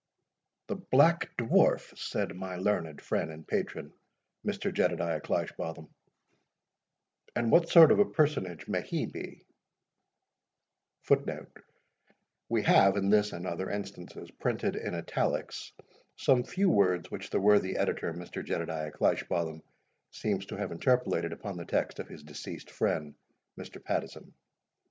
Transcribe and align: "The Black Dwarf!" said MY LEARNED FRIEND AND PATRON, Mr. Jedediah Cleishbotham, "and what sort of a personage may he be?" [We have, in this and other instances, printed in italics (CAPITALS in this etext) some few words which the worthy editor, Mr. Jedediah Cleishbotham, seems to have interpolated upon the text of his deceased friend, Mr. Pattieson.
"The 0.65 0.77
Black 0.77 1.37
Dwarf!" 1.37 1.95
said 1.95 2.35
MY 2.35 2.55
LEARNED 2.55 2.99
FRIEND 3.03 3.29
AND 3.29 3.47
PATRON, 3.47 3.93
Mr. 4.43 4.73
Jedediah 4.73 5.21
Cleishbotham, 5.21 5.89
"and 7.35 7.51
what 7.51 7.69
sort 7.69 7.91
of 7.91 7.99
a 7.99 8.05
personage 8.05 8.67
may 8.67 8.81
he 8.81 9.05
be?" 9.05 9.45
[We 12.49 12.63
have, 12.63 12.97
in 12.97 13.11
this 13.11 13.31
and 13.31 13.45
other 13.45 13.69
instances, 13.69 14.31
printed 14.31 14.75
in 14.75 14.95
italics 14.95 15.69
(CAPITALS 15.69 15.77
in 15.77 15.85
this 15.85 15.99
etext) 15.99 16.23
some 16.25 16.43
few 16.45 16.71
words 16.71 17.11
which 17.11 17.29
the 17.29 17.39
worthy 17.39 17.77
editor, 17.77 18.11
Mr. 18.11 18.43
Jedediah 18.43 18.89
Cleishbotham, 18.93 19.61
seems 20.09 20.47
to 20.47 20.55
have 20.57 20.71
interpolated 20.71 21.31
upon 21.31 21.57
the 21.57 21.65
text 21.65 21.99
of 21.99 22.07
his 22.07 22.23
deceased 22.23 22.71
friend, 22.71 23.13
Mr. 23.55 23.79
Pattieson. 23.79 24.33